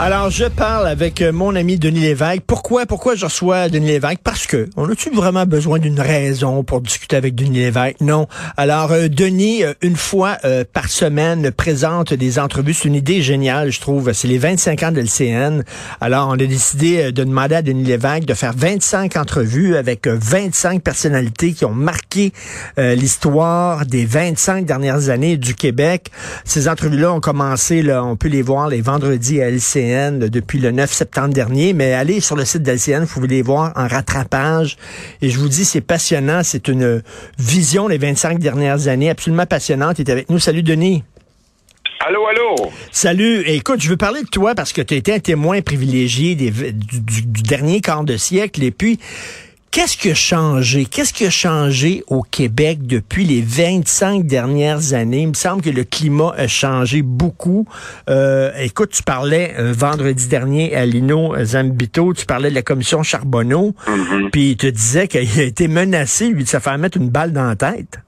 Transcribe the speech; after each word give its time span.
Alors, 0.00 0.30
je 0.30 0.44
parle 0.44 0.86
avec 0.86 1.20
euh, 1.20 1.32
mon 1.32 1.56
ami 1.56 1.76
Denis 1.76 1.98
Lévesque. 1.98 2.42
Pourquoi, 2.46 2.86
pourquoi 2.86 3.16
je 3.16 3.24
reçois 3.24 3.68
Denis 3.68 3.88
Lévesque? 3.88 4.20
Parce 4.22 4.46
que, 4.46 4.68
on 4.76 4.88
a-tu 4.88 5.10
vraiment 5.10 5.44
besoin 5.44 5.80
d'une 5.80 5.98
raison 5.98 6.62
pour 6.62 6.80
discuter 6.80 7.16
avec 7.16 7.34
Denis 7.34 7.58
Lévesque? 7.58 7.96
Non. 8.00 8.28
Alors, 8.56 8.92
euh, 8.92 9.08
Denis, 9.08 9.64
euh, 9.64 9.74
une 9.82 9.96
fois 9.96 10.36
par 10.72 10.88
semaine, 10.88 11.50
présente 11.50 12.14
des 12.14 12.38
entrevues. 12.38 12.74
C'est 12.74 12.86
une 12.86 12.94
idée 12.94 13.22
géniale, 13.22 13.72
je 13.72 13.80
trouve. 13.80 14.12
C'est 14.12 14.28
les 14.28 14.38
25 14.38 14.82
ans 14.84 14.92
de 14.92 15.00
l'LCN. 15.00 15.64
Alors, 16.00 16.28
on 16.28 16.34
a 16.34 16.36
décidé 16.36 17.10
de 17.10 17.24
demander 17.24 17.56
à 17.56 17.62
Denis 17.62 17.82
Lévesque 17.82 18.24
de 18.24 18.34
faire 18.34 18.52
25 18.56 19.16
entrevues 19.16 19.76
avec 19.76 20.06
25 20.06 20.80
personnalités 20.80 21.52
qui 21.52 21.64
ont 21.64 21.72
marqué 21.72 22.32
l'histoire 22.76 23.84
des 23.84 24.06
25 24.06 24.64
dernières 24.64 25.08
années 25.08 25.36
du 25.36 25.54
Québec. 25.54 26.10
Ces 26.44 26.68
entrevues-là 26.68 27.12
ont 27.12 27.20
commencé, 27.20 27.82
là, 27.82 28.04
on 28.04 28.16
peut 28.16 28.28
les 28.28 28.42
voir 28.42 28.68
les 28.68 28.80
vendredis 28.80 29.42
à 29.42 29.50
LCN 29.50 29.87
depuis 30.18 30.58
le 30.58 30.70
9 30.70 30.92
septembre 30.92 31.34
dernier, 31.34 31.72
mais 31.72 31.92
allez 31.92 32.20
sur 32.20 32.36
le 32.36 32.44
site 32.44 32.62
d'LCN, 32.62 33.00
vous 33.00 33.06
pouvez 33.06 33.28
les 33.28 33.42
voir 33.42 33.72
en 33.76 33.86
rattrapage. 33.86 34.76
Et 35.22 35.30
je 35.30 35.38
vous 35.38 35.48
dis, 35.48 35.64
c'est 35.64 35.80
passionnant. 35.80 36.42
C'est 36.42 36.68
une 36.68 37.02
vision 37.38 37.88
des 37.88 37.98
25 37.98 38.38
dernières 38.38 38.88
années 38.88 39.10
absolument 39.10 39.46
passionnante. 39.46 39.98
Il 39.98 40.08
est 40.08 40.12
avec 40.12 40.30
nous. 40.30 40.38
Salut, 40.38 40.62
Denis. 40.62 41.02
Allô, 42.00 42.26
allô? 42.26 42.70
Salut. 42.92 43.42
écoute, 43.46 43.80
je 43.80 43.90
veux 43.90 43.96
parler 43.96 44.22
de 44.22 44.28
toi 44.28 44.54
parce 44.54 44.72
que 44.72 44.80
tu 44.80 44.94
as 44.94 44.96
été 44.96 45.12
un 45.12 45.18
témoin 45.18 45.60
privilégié 45.62 46.36
du, 46.36 46.50
du, 46.50 47.42
dernier 47.42 47.80
quart 47.80 48.04
de 48.04 48.16
siècle. 48.16 48.62
Et 48.62 48.70
puis, 48.70 49.00
Qu'est-ce 49.70 49.98
qui 49.98 50.10
a 50.10 50.14
changé? 50.14 50.86
Qu'est-ce 50.86 51.12
qui 51.12 51.26
a 51.26 51.30
changé 51.30 52.02
au 52.08 52.22
Québec 52.22 52.86
depuis 52.86 53.24
les 53.24 53.42
25 53.42 54.24
dernières 54.24 54.94
années? 54.94 55.22
Il 55.22 55.28
me 55.28 55.34
semble 55.34 55.62
que 55.62 55.68
le 55.68 55.84
climat 55.84 56.32
a 56.38 56.48
changé 56.48 57.02
beaucoup. 57.02 57.66
Euh, 58.08 58.50
écoute, 58.58 58.92
tu 58.92 59.02
parlais 59.02 59.54
euh, 59.58 59.72
vendredi 59.76 60.26
dernier 60.28 60.74
à 60.74 60.86
Lino 60.86 61.34
Zambito, 61.44 62.14
tu 62.14 62.24
parlais 62.24 62.48
de 62.48 62.54
la 62.54 62.62
commission 62.62 63.02
Charbonneau, 63.02 63.74
mm-hmm. 63.86 64.30
puis 64.30 64.50
il 64.52 64.56
te 64.56 64.66
disait 64.66 65.06
qu'il 65.06 65.20
a 65.38 65.44
été 65.44 65.68
menacé, 65.68 66.30
lui, 66.30 66.44
de 66.44 66.48
se 66.48 66.58
faire 66.58 66.78
mettre 66.78 66.96
une 66.96 67.10
balle 67.10 67.34
dans 67.34 67.46
la 67.46 67.56
tête. 67.56 68.00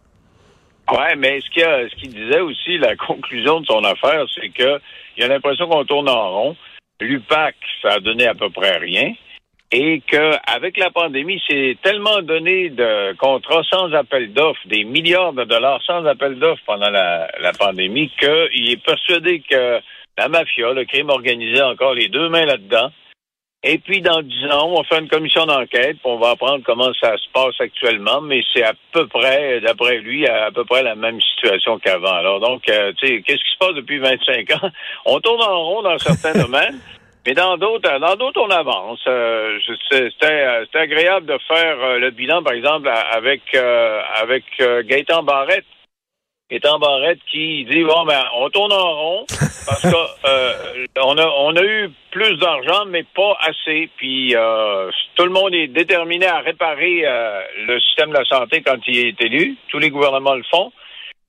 Ouais, 0.91 1.14
mais 1.17 1.41
ce 1.41 1.50
qu'il 1.97 2.11
disait 2.11 2.41
aussi, 2.41 2.78
la 2.78 2.97
conclusion 2.97 3.61
de 3.61 3.67
son 3.67 3.84
affaire, 3.84 4.24
c'est 4.34 4.48
que 4.48 4.80
il 5.17 5.24
a 5.24 5.28
l'impression 5.28 5.69
qu'on 5.69 5.84
tourne 5.84 6.08
en 6.08 6.30
rond. 6.30 6.56
L'UPAC, 7.00 7.55
ça 7.83 7.92
a 7.92 8.00
donné 8.00 8.27
à 8.27 8.34
peu 8.34 8.48
près 8.48 8.78
rien 8.78 9.12
et 9.72 10.02
qu'avec 10.06 10.76
la 10.76 10.90
pandémie, 10.90 11.40
c'est 11.48 11.76
tellement 11.82 12.22
donné 12.22 12.70
de 12.70 13.14
contrats 13.16 13.62
sans 13.70 13.92
appel 13.92 14.32
d'offres, 14.32 14.66
des 14.66 14.84
milliards 14.84 15.32
de 15.32 15.44
dollars 15.44 15.80
sans 15.86 16.04
appel 16.06 16.38
d'offres 16.38 16.62
pendant 16.66 16.90
la, 16.90 17.30
la 17.40 17.52
pandémie, 17.52 18.10
qu'il 18.18 18.70
est 18.70 18.84
persuadé 18.84 19.42
que 19.48 19.80
la 20.18 20.28
mafia, 20.28 20.72
le 20.72 20.84
crime 20.84 21.10
organisé, 21.10 21.60
a 21.60 21.68
encore 21.68 21.94
les 21.94 22.08
deux 22.08 22.28
mains 22.28 22.46
là-dedans. 22.46 22.90
Et 23.62 23.77
puis, 23.77 24.00
dans 24.00 24.22
dix 24.22 24.46
ans, 24.46 24.68
on 24.68 24.77
va 24.77 24.84
faire 24.84 25.00
une 25.00 25.08
commission 25.08 25.44
d'enquête, 25.44 25.98
on 26.05 26.16
va 26.16 26.30
apprendre 26.30 26.64
comment 26.64 26.92
ça 26.98 27.16
se 27.18 27.28
passe 27.32 27.60
actuellement, 27.60 28.22
mais 28.22 28.42
c'est 28.55 28.62
à 28.62 28.72
peu 28.90 29.06
près, 29.06 29.60
d'après 29.60 29.98
lui, 29.98 30.27
à, 30.27 30.50
peu 30.50 30.64
près 30.64 30.82
la 30.82 30.94
même 30.94 31.20
situation 31.20 31.78
qu'avant. 31.78 32.14
Alors, 32.14 32.40
donc, 32.40 32.66
euh, 32.70 32.92
tu 32.96 33.06
sais, 33.06 33.22
qu'est-ce 33.22 33.44
qui 33.44 33.52
se 33.52 33.58
passe 33.58 33.74
depuis 33.74 33.98
25 33.98 34.50
ans? 34.52 34.70
On 35.05 35.20
tourne 35.20 35.42
en 35.42 35.62
rond 35.62 35.82
dans 35.82 35.98
certains 35.98 36.32
domaines. 36.42 36.80
Mais 37.26 37.34
dans 37.34 37.58
d'autres, 37.58 37.98
dans 37.98 38.16
d'autres, 38.16 38.40
on 38.40 38.50
avance. 38.50 39.00
Euh, 39.06 39.58
c'était, 39.90 40.24
euh, 40.24 40.64
c'était 40.64 40.78
agréable 40.78 41.27
de 41.27 41.38
faire 41.46 41.78
euh, 41.78 41.98
le 41.98 42.10
bilan, 42.10 42.42
par 42.42 42.54
exemple, 42.54 42.88
avec 42.88 43.42
avec 43.54 44.44
Gaëtan 44.58 45.22
Barrette. 45.22 45.66
Gaëtan 46.50 46.78
Barrette 46.78 47.20
qui 47.30 47.64
dit 47.66 47.84
bon 47.84 48.04
ben 48.06 48.24
on 48.36 48.48
tourne 48.48 48.72
en 48.72 48.92
rond 48.92 49.27
parce 49.67 49.83
que 49.83 50.98
on 51.00 51.17
a 51.17 51.27
on 51.27 51.55
a 51.55 51.62
eu 51.62 51.90
plus 52.11 52.36
d'argent 52.39 52.86
mais 52.86 53.05
pas 53.14 53.36
assez. 53.40 53.89
Puis 53.96 54.34
tout 55.14 55.24
le 55.24 55.30
monde 55.30 55.55
est 55.55 55.68
déterminé 55.68 56.27
à 56.27 56.39
réparer 56.39 57.05
le 57.68 57.78
système 57.80 58.11
de 58.11 58.18
la 58.18 58.24
santé 58.24 58.62
quand 58.62 58.78
il 58.89 59.08
est 59.08 59.22
élu. 59.22 59.56
Tous 59.68 59.78
les 59.78 59.90
gouvernements 59.90 60.34
le 60.34 60.42
font, 60.50 60.72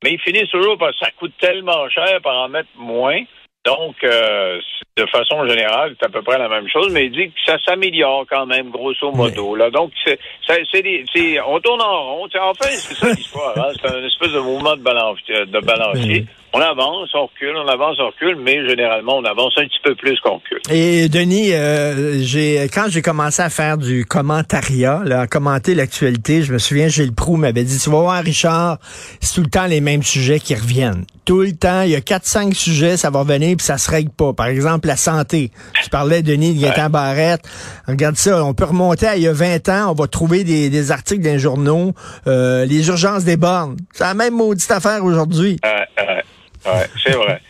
mais 0.04 0.14
ils 0.14 0.22
finissent 0.22 0.50
toujours 0.50 0.78
parce 0.78 0.98
que 0.98 1.06
ça 1.06 1.12
coûte 1.12 1.34
tellement 1.40 1.88
cher 1.90 2.20
par 2.24 2.38
en 2.38 2.50
mettre 2.50 2.70
moins. 2.78 3.22
Donc, 3.64 3.96
euh, 4.04 4.60
de 4.98 5.06
façon 5.06 5.48
générale, 5.48 5.96
c'est 6.00 6.08
à 6.08 6.10
peu 6.10 6.24
près 6.24 6.40
la 6.40 6.50
même 6.50 6.68
chose, 6.68 6.92
mais 6.92 7.06
il 7.06 7.12
dit 7.12 7.28
que 7.28 7.40
ça 7.46 7.58
s'améliore 7.64 8.26
quand 8.28 8.48
même, 8.48 8.72
grosso 8.72 9.12
modo. 9.12 9.56
Là. 9.56 9.70
Donc, 9.70 9.92
c'est, 10.04 10.20
c'est, 10.48 11.40
on 11.42 11.60
tourne 11.60 11.82
en 11.82 12.16
rond. 12.16 12.26
Enfin, 12.26 12.70
c'est 12.70 12.96
ça 12.96 13.12
l'histoire. 13.12 13.54
Hein? 13.58 13.72
C'est 13.80 13.96
un 13.96 14.04
espèce 14.04 14.32
de 14.32 14.40
mouvement 14.40 14.76
de, 14.76 14.82
balance, 14.82 15.20
de 15.28 15.60
balancier 15.60 16.26
on 16.54 16.60
avance, 16.60 17.10
on 17.14 17.28
recule, 17.28 17.56
on 17.56 17.68
avance, 17.68 17.98
on 18.00 18.08
recule, 18.08 18.36
mais 18.36 18.68
généralement, 18.68 19.18
on 19.18 19.24
avance 19.24 19.54
un 19.58 19.64
petit 19.64 19.80
peu 19.84 19.96
plus 19.96 20.20
qu'on 20.20 20.36
recule. 20.36 20.60
Et 20.70 21.08
Denis, 21.08 21.54
euh, 21.54 22.20
j'ai 22.22 22.64
quand 22.74 22.86
j'ai 22.90 23.02
commencé 23.02 23.42
à 23.42 23.50
faire 23.50 23.78
du 23.78 24.06
commentariat, 24.06 25.02
là, 25.06 25.22
à 25.22 25.28
commenter 25.28 25.76
l'actualité, 25.76 26.42
je 26.44 26.52
me 26.52 26.58
souviens, 26.58 26.90
Gilles 26.90 27.14
Proux 27.14 27.38
m'avait 27.38 27.64
dit, 27.64 27.80
tu 27.80 27.90
vas 27.90 28.00
voir, 28.00 28.24
Richard, 28.24 28.80
c'est 29.22 29.36
tout 29.36 29.42
le 29.42 29.50
temps 29.50 29.66
les 29.66 29.80
mêmes 29.80 30.04
sujets 30.04 30.40
qui 30.40 30.54
reviennent. 30.54 31.06
Tout 31.24 31.42
le 31.42 31.54
temps, 31.54 31.84
il 31.84 31.92
y 31.92 31.96
a 31.96 32.02
quatre, 32.02 32.26
cinq 32.26 32.54
sujets, 32.54 32.98
ça 32.98 33.10
va 33.10 33.20
revenir, 33.20 33.56
puis 33.56 33.66
ça 33.66 33.78
se 33.78 33.90
règle 33.90 34.12
pas. 34.12 34.34
Par 34.34 34.48
exemple, 34.48 34.88
la 34.88 34.98
santé. 34.98 35.52
Tu 35.82 35.90
parlais, 35.90 36.22
Denis, 36.22 36.56
de 36.56 36.62
Gaëtan 36.62 36.90
Barrette. 36.90 37.48
Regarde 37.88 38.18
ça, 38.18 38.44
on 38.44 38.54
peut 38.54 38.66
remonter 38.66 39.08
à 39.08 39.16
il 39.16 39.24
y 39.24 39.28
a 39.28 39.34
20 39.34 39.70
ans, 39.70 39.92
on 39.92 39.94
va 39.94 40.08
trouver 40.08 40.44
des, 40.44 40.92
articles 40.92 41.24
dans 41.24 41.32
les 41.32 41.40
journaux, 41.40 41.94
euh, 42.28 42.66
les 42.66 42.88
urgences 42.88 43.24
des 43.24 43.38
bornes. 43.38 43.78
C'est 43.94 44.04
la 44.04 44.14
même 44.14 44.36
maudite 44.36 44.70
affaire 44.72 45.06
aujourd'hui. 45.06 45.58
Euh, 45.66 46.22
Ouais, 46.66 46.88
c'est 47.04 47.16
vrai. 47.16 47.42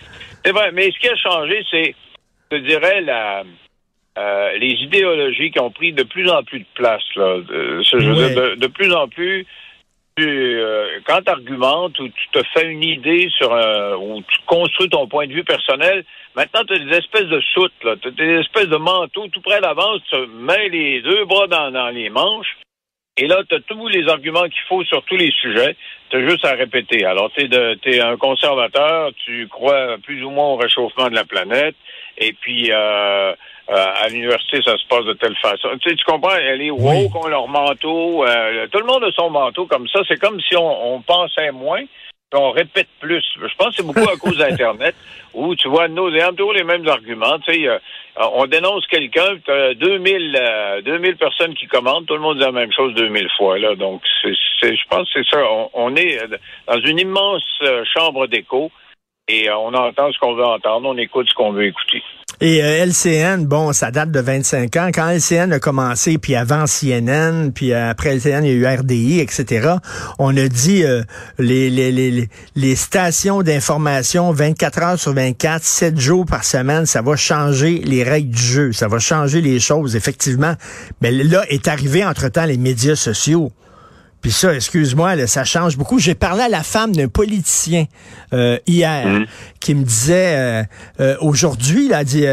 C'est 0.44 0.52
vrai. 0.52 0.72
Mais 0.72 0.92
ce 0.92 1.00
qui 1.00 1.08
a 1.08 1.16
changé, 1.16 1.66
c'est, 1.70 1.96
je 2.52 2.58
dirais, 2.58 3.02
la, 3.02 3.44
euh, 4.18 4.58
les 4.58 4.74
idéologies 4.82 5.52
qui 5.52 5.60
ont 5.60 5.72
pris 5.72 5.94
de 5.94 6.04
plus 6.04 6.30
en 6.30 6.44
plus 6.44 6.60
de 6.60 6.66
place. 6.74 7.04
Là. 7.16 7.38
De, 7.40 8.56
de, 8.56 8.68
plus 8.68 8.94
en 8.94 9.08
plus, 9.08 9.46
tu, 10.18 10.28
euh, 10.28 11.00
quand 11.06 11.22
tu 11.22 11.32
argumentes 11.32 11.98
ou 12.00 12.10
tu 12.10 12.28
te 12.34 12.44
fais 12.54 12.68
une 12.68 12.84
idée 12.84 13.30
sur 13.38 13.54
un, 13.54 13.96
ou 13.96 14.22
tu 14.22 14.38
construis 14.46 14.90
ton 14.90 15.08
point 15.08 15.28
de 15.28 15.34
vue 15.34 15.46
personnel, 15.46 16.04
maintenant 16.36 16.64
tu 16.66 16.74
as 16.74 16.80
des 16.80 16.98
espèces 16.98 17.28
de 17.28 17.40
soutes, 17.54 17.84
là, 17.84 17.96
tu 18.02 18.10
as 18.10 18.12
des 18.12 18.40
espèces 18.40 18.68
de 18.68 18.78
manteaux 18.78 19.28
tout 19.28 19.42
près 19.42 19.62
d'avance, 19.62 20.02
tu 20.10 20.18
mets 20.28 20.68
les 20.68 21.02
deux 21.02 21.24
bras 21.26 21.48
dans, 21.48 21.72
dans 21.72 21.90
les 21.90 22.10
manches, 22.10 22.58
et 23.22 23.28
là, 23.28 23.44
tu 23.48 23.54
as 23.54 23.60
tous 23.60 23.88
les 23.88 24.08
arguments 24.10 24.46
qu'il 24.46 24.64
faut 24.68 24.84
sur 24.84 25.04
tous 25.04 25.16
les 25.16 25.30
sujets. 25.30 25.76
Tu 26.10 26.18
as 26.18 26.28
juste 26.28 26.44
à 26.44 26.54
répéter. 26.54 27.06
Alors, 27.06 27.30
tu 27.32 27.46
es, 27.46 28.00
un 28.00 28.18
conservateur, 28.18 29.12
tu 29.24 29.48
crois 29.48 29.98
plus 30.02 30.24
ou 30.24 30.32
moins 30.32 30.48
au 30.48 30.56
réchauffement 30.56 31.08
de 31.08 31.14
la 31.14 31.24
planète, 31.24 31.76
et 32.18 32.34
puis 32.34 32.72
euh, 32.72 32.76
euh, 32.76 33.34
à 33.70 34.08
l'université, 34.10 34.60
ça 34.66 34.76
se 34.76 34.88
passe 34.88 35.06
de 35.06 35.14
telle 35.14 35.36
façon. 35.36 35.70
Tu, 35.84 35.96
comprends? 36.04 36.36
Les 36.36 36.72
woke 36.72 37.16
ont 37.16 37.28
leur 37.28 37.48
manteau. 37.48 38.26
Euh, 38.26 38.66
tout 38.72 38.80
le 38.80 38.88
monde 38.88 39.04
a 39.04 39.12
son 39.12 39.30
manteau 39.30 39.68
comme 39.68 39.88
ça. 39.88 40.00
C'est 40.08 40.20
comme 40.20 40.42
si 40.42 40.58
on, 40.58 40.96
on 40.96 41.02
pensait 41.02 41.52
moins 41.52 41.84
on 42.34 42.52
répète 42.52 42.88
plus. 43.00 43.24
Je 43.36 43.56
pense 43.58 43.70
que 43.70 43.76
c'est 43.78 43.86
beaucoup 43.86 44.10
à 44.10 44.18
cause 44.18 44.38
d'Internet, 44.38 44.96
où 45.34 45.56
tu 45.56 45.68
vois 45.68 45.88
nos 45.88 46.10
toujours 46.32 46.54
les 46.54 46.64
mêmes 46.64 46.88
arguments. 46.88 47.40
Tu 47.40 47.54
sais, 47.54 47.68
euh, 47.68 47.78
on 48.34 48.46
dénonce 48.46 48.86
quelqu'un, 48.88 49.38
tu 49.44 49.52
as 49.52 49.74
2000, 49.74 50.82
2000 50.86 51.18
personnes 51.18 51.54
qui 51.54 51.68
commentent, 51.68 52.06
tout 52.06 52.16
le 52.16 52.22
monde 52.22 52.38
dit 52.38 52.44
la 52.44 52.52
même 52.52 52.72
chose 52.72 52.94
2000 52.96 53.30
fois. 53.38 53.60
Là. 53.60 53.76
Donc, 53.76 54.02
c'est, 54.22 54.76
je 54.76 54.84
pense 54.90 55.12
que 55.12 55.24
c'est 55.24 55.30
ça. 55.30 55.44
On, 55.74 55.96
est 55.96 56.20
dans 56.68 56.80
une 56.80 57.00
immense 57.00 57.44
euh, 57.64 57.84
chambre 57.86 58.28
d'écho 58.28 58.72
et 59.32 59.50
euh, 59.50 59.58
on 59.58 59.74
entend 59.74 60.12
ce 60.12 60.20
qu'on 60.20 60.36
veut 60.36 60.46
entendre, 60.46 60.90
on 60.90 60.98
écoute 60.98 61.28
ce 61.30 61.34
qu'on 61.34 61.54
veut 61.54 61.68
écouter. 61.68 62.04
Et 62.44 62.64
euh, 62.64 62.86
LCN, 62.86 63.46
bon, 63.46 63.72
ça 63.72 63.92
date 63.92 64.10
de 64.10 64.20
25 64.20 64.76
ans. 64.78 64.90
Quand 64.92 65.10
LCN 65.10 65.54
a 65.54 65.60
commencé, 65.60 66.18
puis 66.18 66.36
avant 66.36 66.66
CNN, 66.66 67.52
puis 67.54 67.72
après 67.72 68.16
LCN, 68.16 68.44
il 68.44 68.48
y 68.48 68.66
a 68.66 68.74
eu 68.74 68.78
RDI, 68.80 69.20
etc., 69.20 69.76
on 70.18 70.36
a 70.36 70.48
dit 70.48 70.84
euh, 70.84 71.04
les, 71.38 71.70
les, 71.70 71.92
les, 71.92 72.28
les 72.56 72.76
stations 72.76 73.44
d'information 73.44 74.32
24 74.32 74.82
heures 74.82 75.00
sur 75.00 75.14
24, 75.14 75.64
7 75.64 76.00
jours 76.00 76.26
par 76.26 76.44
semaine, 76.44 76.88
ça 76.88 77.04
va 77.04 77.16
changer 77.16 77.78
les 77.86 78.04
règles 78.04 78.32
du 78.32 78.42
jeu, 78.42 78.72
ça 78.72 78.88
va 78.88 78.98
changer 78.98 79.42
les 79.42 79.60
choses, 79.60 79.96
effectivement. 79.96 80.56
Mais 81.02 81.12
là, 81.12 81.44
est 81.50 81.68
arrivé 81.68 82.04
entre-temps 82.04 82.46
les 82.46 82.58
médias 82.58 82.96
sociaux. 82.96 83.52
Puis 84.22 84.32
ça, 84.32 84.54
excuse-moi, 84.54 85.26
ça 85.26 85.44
change 85.44 85.78
beaucoup. 85.78 85.98
J'ai 85.98 86.14
parlé 86.14 86.44
à 86.44 86.50
la 86.50 86.62
femme 86.62 86.96
d'un 86.96 87.08
politicien 87.08 87.86
euh, 88.34 88.60
hier 88.68 89.08
mhm. 89.08 89.26
qui 89.60 89.74
me 89.74 89.84
disait 89.84 90.36
euh, 90.36 90.64
euh, 91.00 91.16
aujourd'hui, 91.22 91.86
il 91.88 91.94
a 91.94 92.04
dit 92.04 92.26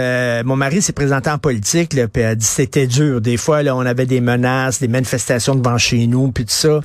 mon 0.45 0.57
mari 0.57 0.83
s'est 0.83 0.93
présenté 0.93 1.31
en 1.31 1.39
politique, 1.39 1.95
là, 1.95 2.07
puis 2.07 2.23
elle 2.23 2.31
a 2.31 2.35
dit 2.35 2.45
c'était 2.45 2.87
dur. 2.87 3.23
Des 3.23 3.39
fois, 3.39 3.63
là, 3.63 3.75
on 3.75 3.81
avait 3.81 4.07
des 4.07 4.21
menaces, 4.21 4.81
des 4.81 4.89
manifestations 4.89 5.55
devant 5.55 5.79
chez 5.79 6.07
nous, 6.07 6.31
puis 6.31 6.45
tout 6.45 6.51
ça. 6.51 6.81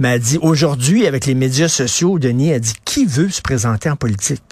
Mais 0.00 0.14
elle 0.14 0.20
dit 0.20 0.38
aujourd'hui, 0.42 1.06
avec 1.06 1.26
les 1.26 1.34
médias 1.34 1.68
sociaux, 1.68 2.18
Denis 2.18 2.52
a 2.52 2.58
dit 2.58 2.74
qui 2.84 3.06
veut 3.06 3.28
se 3.30 3.42
présenter 3.42 3.88
en 3.88 3.96
politique? 3.96 4.42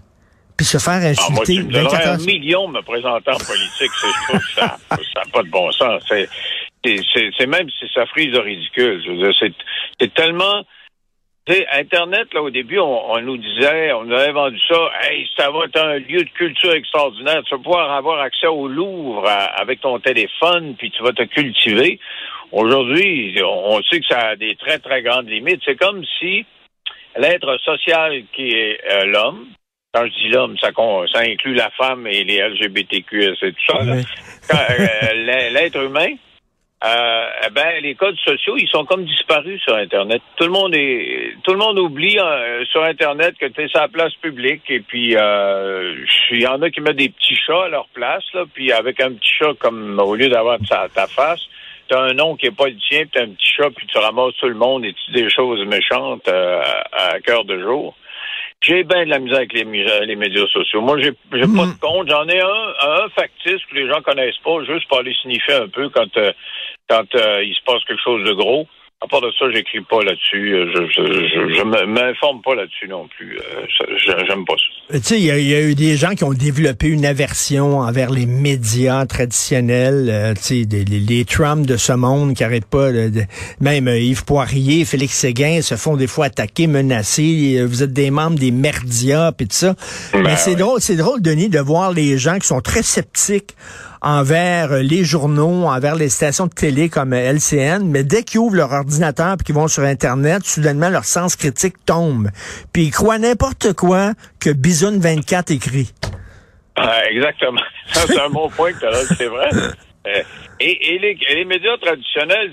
Puis 0.57 0.67
se 0.67 0.79
faire 0.79 0.95
insulter. 0.95 1.61
Ah, 1.73 1.83
moi, 1.83 1.99
un 2.07 2.17
million 2.19 2.67
me 2.69 2.83
présenter 2.83 3.31
en 3.31 3.37
politique, 3.37 3.91
c'est 4.01 4.41
ça 4.57 4.79
n'a 4.91 5.33
pas 5.33 5.43
de 5.43 5.51
bon 5.51 5.71
sens. 5.73 6.03
c'est 6.09 6.29
même 7.47 7.71
si 7.71 7.87
ça 7.95 8.07
frise 8.07 8.33
de 8.33 8.39
ridicule. 8.39 9.03
C'est 9.99 10.15
tellement 10.15 10.65
Internet, 11.73 12.33
là, 12.35 12.43
au 12.43 12.51
début, 12.51 12.79
on, 12.79 13.19
nous 13.23 13.39
disait, 13.39 13.93
on 13.93 14.05
nous 14.05 14.15
avait 14.15 14.33
vendu 14.33 14.59
ça, 14.69 14.91
hey, 15.03 15.27
ça 15.37 15.51
va 15.51 15.65
être 15.65 15.81
un 15.81 15.99
lieu 15.99 16.23
de 16.23 16.31
culture 16.31 16.73
extraordinaire. 16.73 17.43
Tu 17.45 17.55
vas 17.55 17.63
pouvoir 17.63 17.93
avoir 17.93 18.21
accès 18.21 18.47
au 18.47 18.69
Louvre 18.69 19.27
avec 19.57 19.81
ton 19.81 19.99
téléphone, 19.99 20.75
puis 20.77 20.91
tu 20.91 21.03
vas 21.03 21.13
te 21.13 21.23
cultiver. 21.23 21.99
Aujourd'hui, 22.53 23.35
on, 23.43 23.81
sait 23.83 24.01
que 24.01 24.07
ça 24.09 24.29
a 24.29 24.37
des 24.37 24.57
très, 24.57 24.79
très 24.79 25.03
grandes 25.03 25.29
limites. 25.29 25.61
C'est 25.65 25.77
comme 25.77 26.05
si 26.19 26.45
l'être 27.17 27.59
social 27.65 28.23
qui 28.35 28.51
est 28.51 28.81
euh, 28.91 29.05
l'homme, 29.07 29.47
quand 29.95 30.05
je 30.05 30.23
dis 30.23 30.29
l'homme, 30.29 30.57
ça, 30.59 30.69
ça 31.13 31.21
inclut 31.21 31.55
la 31.55 31.71
femme 31.71 32.07
et 32.07 32.25
les 32.25 32.41
LGBTQ, 32.41 33.37
c'est 33.41 33.53
tout 33.53 33.73
ça. 33.73 33.79
Euh, 33.81 35.15
l'être 35.51 35.83
humain, 35.83 36.15
euh, 36.85 37.25
eh 37.45 37.51
ben 37.51 37.83
les 37.83 37.97
codes 37.97 38.17
sociaux 38.19 38.57
ils 38.57 38.69
sont 38.69 38.85
comme 38.85 39.05
disparus 39.05 39.61
sur 39.63 39.75
internet. 39.75 40.23
Tout 40.37 40.45
le 40.45 40.53
monde 40.53 40.77
est 40.77 41.35
tout 41.43 41.51
le 41.51 41.59
monde 41.59 41.77
oublie 41.77 42.17
euh, 42.21 42.65
sur 42.67 42.85
internet 42.85 43.35
que 43.37 43.47
tu 43.47 43.63
es 43.63 43.89
place 43.93 44.15
publique 44.15 44.63
et 44.69 44.79
puis 44.79 45.17
euh, 45.17 45.97
il 46.31 46.41
y 46.41 46.47
en 46.47 46.63
a 46.63 46.71
qui 46.71 46.81
mettent 46.81 46.97
des 46.97 47.09
petits 47.09 47.35
chats 47.35 47.65
à 47.65 47.69
leur 47.69 47.89
place 47.89 48.23
là, 48.33 48.45
puis 48.55 48.71
avec 48.71 49.01
un 49.01 49.13
petit 49.13 49.33
chat 49.41 49.55
comme 49.59 49.99
au 49.99 50.15
lieu 50.15 50.29
d'avoir 50.29 50.59
ta, 50.69 50.89
ta 50.89 51.09
face, 51.09 51.41
tu 51.89 51.97
as 51.97 52.01
un 52.01 52.15
nom 52.15 52.37
qui 52.37 52.47
est 52.47 52.57
pas 52.57 52.69
le 52.69 52.77
tien, 52.77 53.07
puis 53.07 53.23
un 53.23 53.31
petit 53.31 53.55
chat 53.57 53.71
puis 53.75 53.89
tu 53.89 53.99
ramasses 53.99 54.37
tout 54.39 54.49
le 54.49 54.55
monde 54.55 54.85
et 54.85 54.93
tu 54.93 55.13
dis 55.13 55.23
des 55.23 55.31
choses 55.31 55.67
méchantes 55.67 56.29
euh, 56.29 56.63
à 56.93 57.19
cœur 57.19 57.45
de 57.45 57.59
jour? 57.61 57.97
J'ai 58.61 58.83
bien 58.83 59.05
de 59.05 59.11
la 59.11 59.19
misère 59.21 59.39
avec 59.39 59.53
les, 59.53 59.65
les 59.65 60.17
médias 60.17 60.47
sociaux. 60.49 60.81
Moi, 60.81 60.99
j'ai 61.01 61.13
j'ai 61.33 61.43
pas 61.43 61.67
hmm. 61.67 61.75
de 61.75 61.81
compte. 61.81 62.09
J'en 62.11 62.27
ai 62.29 62.41
un, 62.41 62.75
un 62.83 63.09
factice 63.11 63.65
que 63.71 63.75
les 63.77 63.89
gens 63.89 64.03
connaissent 64.03 64.39
pas, 64.45 64.65
juste 64.65 64.89
pour 64.89 64.99
aller 64.99 65.15
signifier 65.23 65.55
un 65.55 65.69
peu 65.69 65.89
quand 65.91 66.17
euh, 66.17 66.33
quand 66.89 67.15
euh, 67.15 67.45
il 67.45 67.55
se 67.55 67.63
passe 67.65 67.85
quelque 67.85 68.03
chose 68.03 68.25
de 68.25 68.33
gros. 68.33 68.67
À 69.01 69.07
part 69.07 69.21
de 69.21 69.31
ça, 69.39 69.45
j'écris 69.55 69.81
pas 69.83 70.03
là-dessus. 70.03 70.57
Euh, 70.57 70.67
je, 70.75 70.83
je, 70.91 71.55
je, 71.55 71.63
m'informe 71.63 72.43
pas 72.43 72.57
là-dessus 72.57 72.89
non 72.89 73.07
plus. 73.07 73.39
Euh, 73.39 73.65
j'aime 74.27 74.45
pas 74.45 74.55
ça. 74.55 74.99
Tu 74.99 75.05
sais, 75.05 75.21
il 75.21 75.25
y, 75.25 75.55
a 75.55 75.61
eu 75.61 75.77
des 75.77 75.97
gens 75.97 76.17
qui 76.17 76.25
ont 76.25 76.33
développé 76.33 76.89
une 76.89 77.07
aversion 77.07 77.79
envers 77.79 78.11
les 78.11 78.27
médias 78.27 79.07
traditionnels. 79.07 80.35
tu 80.35 80.43
sais, 80.43 80.69
les, 80.69 80.85
les 80.85 81.25
Trump 81.25 81.65
de 81.65 81.77
ce 81.77 81.93
monde 81.93 82.35
qui 82.35 82.43
arrêtent 82.43 82.69
pas. 82.69 82.91
De, 82.91 83.23
même 83.61 83.87
Yves 83.87 84.25
Poirier, 84.25 84.85
Félix 84.85 85.15
Séguin 85.15 85.63
se 85.63 85.77
font 85.77 85.97
des 85.97 86.09
fois 86.09 86.25
attaquer, 86.25 86.67
menacer. 86.67 87.65
Vous 87.65 87.85
êtes 87.85 87.93
des 87.93 88.11
membres 88.11 88.39
des 88.41 88.51
merdias, 88.51 89.31
puis 89.31 89.47
tout 89.47 89.55
ça. 89.55 89.77
Ben 90.13 90.23
Mais 90.25 90.35
c'est 90.35 90.57
drôle, 90.57 90.81
c'est 90.81 90.97
drôle, 90.97 91.23
Denis, 91.23 91.51
de 91.51 91.61
voir 91.61 91.93
les 91.93 92.19
gens 92.19 92.41
qui 92.41 92.49
sont 92.49 92.61
très 92.61 92.83
sceptiques 92.83 93.55
envers 94.01 94.75
les 94.83 95.05
journaux, 95.05 95.67
envers 95.67 95.95
les 95.95 96.09
stations 96.09 96.47
de 96.47 96.55
télé 96.55 96.89
comme 96.89 97.13
LCN, 97.13 97.85
mais 97.85 98.05
dès 98.05 98.23
qu'ils 98.23 98.41
ouvrent 98.41 98.57
leur 98.57 98.73
ordinateur 98.73 99.37
et 99.41 99.45
qu'ils 99.45 99.55
vont 99.55 99.69
sur 99.69 99.83
Internet, 99.83 100.45
soudainement 100.45 100.89
leur 100.89 101.05
sens 101.05 101.37
critique 101.37 101.85
tombe. 101.85 102.29
Puis 102.73 102.85
ils 102.85 102.91
croient 102.91 103.19
n'importe 103.19 103.73
quoi 103.73 104.13
que 104.41 104.51
Bison 104.51 104.99
24 104.99 105.51
écrit. 105.51 105.93
Ah, 106.77 107.03
exactement. 107.11 107.63
C'est 107.93 108.21
un 108.21 108.31
bon 108.31 108.49
point 108.51 108.73
que 108.73 108.81
tu 108.81 108.87
as 108.87 109.17
c'est 109.17 109.27
vrai. 109.27 109.51
Euh, 110.07 110.23
et, 110.61 110.99
les, 110.99 111.45
médias 111.45 111.77
traditionnels, 111.79 112.53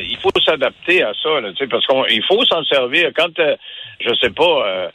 il 0.00 0.16
faut 0.22 0.30
s'adapter 0.44 1.02
à 1.02 1.12
ça, 1.22 1.40
là, 1.40 1.50
parce 1.70 1.86
qu'il 1.86 2.24
faut 2.24 2.44
s'en 2.44 2.64
servir. 2.64 3.10
Quand, 3.14 3.38
euh, 3.38 3.56
je 4.00 4.14
sais 4.14 4.30
pas, 4.30 4.66
euh, 4.66 4.88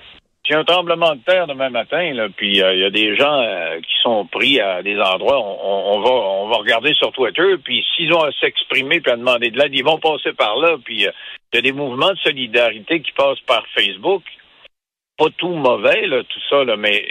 a 0.51 0.59
un 0.59 0.65
tremblement 0.65 1.15
de 1.15 1.21
terre 1.21 1.47
demain 1.47 1.69
matin, 1.69 2.27
puis 2.35 2.61
euh, 2.61 2.73
il 2.73 2.81
y 2.81 2.83
a 2.83 2.89
des 2.89 3.15
gens 3.15 3.41
euh, 3.41 3.79
qui 3.79 3.93
sont 4.01 4.25
pris 4.25 4.59
à 4.59 4.83
des 4.83 4.99
endroits, 4.99 5.39
on, 5.39 6.01
va 6.01 6.09
on 6.09 6.49
va 6.49 6.57
regarder 6.57 6.93
sur 6.95 7.13
Twitter, 7.13 7.55
puis 7.63 7.85
s'ils 7.95 8.13
ont 8.13 8.23
à 8.23 8.31
s'exprimer 8.33 8.99
puis 8.99 9.13
à 9.13 9.15
demander 9.15 9.51
de 9.51 9.57
l'aide, 9.57 9.73
ils 9.73 9.85
vont 9.85 9.99
passer 9.99 10.33
par 10.33 10.57
là, 10.57 10.75
puis 10.83 11.07
euh, 11.07 11.11
il 11.53 11.55
y 11.55 11.59
a 11.59 11.61
des 11.61 11.71
mouvements 11.71 12.11
de 12.11 12.17
solidarité 12.17 12.99
qui 12.99 13.13
passent 13.13 13.39
par 13.47 13.65
Facebook. 13.73 14.23
Pas 15.17 15.29
tout 15.37 15.53
mauvais, 15.53 16.07
là, 16.07 16.23
tout 16.23 16.41
ça, 16.49 16.65
mais 16.75 17.05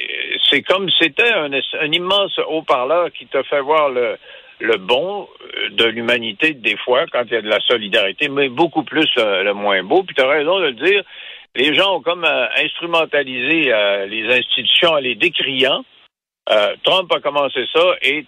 c'est 0.51 0.61
comme 0.63 0.91
c'était 1.01 1.33
un, 1.33 1.53
immense 1.91 2.39
haut-parleur 2.49 3.13
qui 3.13 3.27
te 3.27 3.43
fait 3.45 3.61
voir 3.61 3.89
le, 3.89 4.19
le 4.59 4.77
bon 4.77 5.27
de 5.71 5.85
l'humanité 5.85 6.53
des 6.53 6.77
fois 6.77 7.07
quand 7.11 7.23
il 7.27 7.33
y 7.33 7.37
a 7.37 7.43
de 7.43 7.49
la 7.49 7.61
solidarité, 7.61 8.29
mais 8.29 8.49
beaucoup 8.51 8.83
plus 8.83 9.09
le 9.17 9.53
moins 9.53 9.85
beau. 9.85 10.03
Puis 10.03 10.17
tu 10.17 10.23
as 10.23 10.29
raison 10.29 10.59
de 10.59 10.65
le 10.65 10.73
dire, 10.73 11.03
les 11.55 11.75
gens 11.75 11.97
ont 11.97 12.03
comme 12.03 12.25
euh, 12.25 12.47
instrumentalisé 12.57 13.73
euh, 13.73 14.07
les 14.07 14.25
institutions 14.33 14.91
en 14.91 14.99
les 14.99 15.15
décriant. 15.15 15.85
Euh, 16.51 16.75
Trump 16.83 17.13
a 17.13 17.21
commencé 17.21 17.65
ça 17.73 17.95
et 18.03 18.25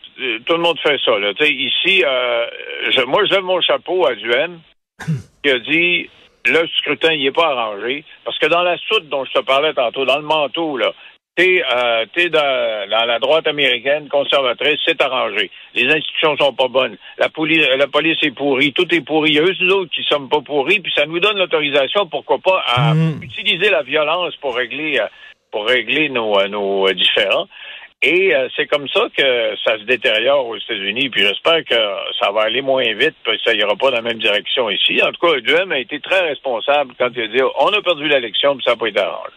tout 0.46 0.52
le 0.52 0.60
monde 0.60 0.78
fait 0.80 0.98
ça. 1.04 1.18
Là. 1.18 1.32
ici, 1.40 2.00
je, 2.00 3.04
moi, 3.06 3.24
je 3.24 3.40
mon 3.40 3.60
chapeau 3.60 4.06
à 4.06 4.14
Duhem 4.14 4.60
qui 5.42 5.50
a 5.50 5.58
dit 5.58 6.08
le 6.46 6.66
scrutin 6.78 7.12
il 7.12 7.26
est 7.26 7.32
pas 7.32 7.48
arrangé 7.48 8.04
parce 8.24 8.38
que 8.38 8.46
dans 8.46 8.62
la 8.62 8.76
soute 8.76 9.08
dont 9.08 9.24
je 9.24 9.32
te 9.32 9.40
parlais 9.40 9.72
tantôt, 9.74 10.04
dans 10.04 10.18
le 10.18 10.22
manteau, 10.22 10.76
là, 10.76 10.92
t'es 11.36 11.62
euh, 11.62 12.06
es 12.16 12.28
dans, 12.28 12.88
la 12.88 13.18
droite 13.18 13.46
américaine 13.46 14.08
conservatrice, 14.08 14.78
c'est 14.86 15.00
arrangé. 15.02 15.50
Les 15.74 15.86
institutions 15.86 16.36
sont 16.36 16.52
pas 16.52 16.68
bonnes. 16.68 16.96
La 17.18 17.28
police, 17.28 17.66
la 17.76 17.86
police 17.88 18.18
est 18.22 18.34
pourrie, 18.34 18.72
tout 18.72 18.92
est 18.94 19.00
pourri. 19.00 19.30
Il 19.30 19.36
y 19.36 19.38
a 19.38 19.42
eux 19.42 19.74
autres 19.74 19.90
qui 19.90 20.04
sont 20.04 20.28
pas 20.28 20.40
pourris, 20.40 20.80
puis 20.80 20.92
ça 20.94 21.06
nous 21.06 21.20
donne 21.20 21.38
l'autorisation, 21.38 22.06
pourquoi 22.06 22.38
pas, 22.38 22.62
à 22.66 22.94
mm. 22.94 23.22
utiliser 23.22 23.70
la 23.70 23.82
violence 23.82 24.36
pour 24.36 24.54
régler 24.54 24.98
euh, 25.00 25.06
pour 25.50 25.66
régler 25.66 26.08
nos, 26.08 26.38
euh, 26.38 26.48
nos 26.48 26.90
différends. 26.92 27.48
Et 28.06 28.34
c'est 28.54 28.66
comme 28.66 28.86
ça 28.88 29.06
que 29.16 29.56
ça 29.64 29.78
se 29.78 29.84
détériore 29.84 30.46
aux 30.46 30.58
États-Unis. 30.58 31.08
Puis 31.08 31.22
j'espère 31.22 31.64
que 31.64 31.74
ça 32.20 32.30
va 32.32 32.42
aller 32.42 32.60
moins 32.60 32.92
vite, 32.92 33.14
puis 33.24 33.40
ça 33.42 33.54
ira 33.54 33.74
pas 33.76 33.92
dans 33.92 33.96
la 33.96 34.02
même 34.02 34.18
direction 34.18 34.68
ici. 34.68 35.00
En 35.02 35.10
tout 35.10 35.26
cas, 35.26 35.40
Duhem 35.40 35.72
a 35.72 35.78
été 35.78 36.00
très 36.00 36.20
responsable 36.20 36.92
quand 36.98 37.08
il 37.16 37.22
a 37.22 37.28
dit 37.28 37.40
on 37.58 37.68
a 37.68 37.80
perdu 37.80 38.06
l'élection, 38.06 38.56
puis 38.56 38.64
ça 38.64 38.72
n'a 38.72 38.76
pas 38.76 38.88
été 38.88 39.00
arrangé. 39.00 39.32